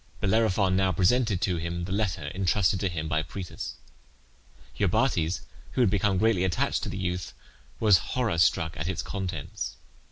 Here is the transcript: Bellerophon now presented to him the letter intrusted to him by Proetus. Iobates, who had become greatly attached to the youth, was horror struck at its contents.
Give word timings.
Bellerophon 0.19 0.75
now 0.75 0.91
presented 0.91 1.41
to 1.41 1.57
him 1.57 1.85
the 1.85 1.91
letter 1.91 2.25
intrusted 2.29 2.79
to 2.79 2.89
him 2.89 3.07
by 3.07 3.21
Proetus. 3.21 3.75
Iobates, 4.79 5.41
who 5.73 5.81
had 5.81 5.91
become 5.91 6.17
greatly 6.17 6.43
attached 6.43 6.81
to 6.81 6.89
the 6.89 6.97
youth, 6.97 7.33
was 7.79 7.99
horror 8.17 8.39
struck 8.39 8.75
at 8.77 8.89
its 8.89 9.03
contents. 9.03 9.75